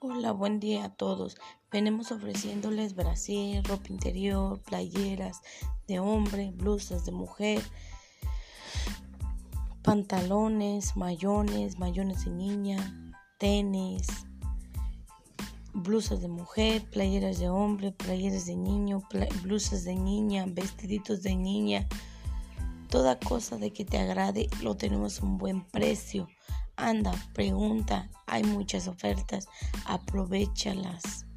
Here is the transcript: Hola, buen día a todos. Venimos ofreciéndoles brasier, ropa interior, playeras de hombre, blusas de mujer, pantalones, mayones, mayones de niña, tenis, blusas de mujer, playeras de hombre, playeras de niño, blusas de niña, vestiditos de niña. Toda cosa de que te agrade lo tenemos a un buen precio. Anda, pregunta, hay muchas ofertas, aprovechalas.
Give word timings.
Hola, 0.00 0.30
buen 0.30 0.60
día 0.60 0.84
a 0.84 0.94
todos. 0.94 1.36
Venimos 1.72 2.12
ofreciéndoles 2.12 2.94
brasier, 2.94 3.66
ropa 3.66 3.88
interior, 3.88 4.62
playeras 4.62 5.42
de 5.88 5.98
hombre, 5.98 6.52
blusas 6.54 7.04
de 7.04 7.10
mujer, 7.10 7.60
pantalones, 9.82 10.96
mayones, 10.96 11.80
mayones 11.80 12.24
de 12.24 12.30
niña, 12.30 13.12
tenis, 13.40 14.06
blusas 15.74 16.20
de 16.20 16.28
mujer, 16.28 16.88
playeras 16.92 17.40
de 17.40 17.48
hombre, 17.48 17.90
playeras 17.90 18.46
de 18.46 18.54
niño, 18.54 19.02
blusas 19.42 19.82
de 19.82 19.96
niña, 19.96 20.44
vestiditos 20.46 21.24
de 21.24 21.34
niña. 21.34 21.88
Toda 22.88 23.18
cosa 23.18 23.56
de 23.56 23.72
que 23.72 23.84
te 23.84 23.98
agrade 23.98 24.48
lo 24.62 24.76
tenemos 24.76 25.20
a 25.20 25.26
un 25.26 25.38
buen 25.38 25.64
precio. 25.64 26.28
Anda, 26.76 27.12
pregunta, 27.34 28.08
hay 28.28 28.42
muchas 28.44 28.88
ofertas, 28.88 29.48
aprovechalas. 29.86 31.27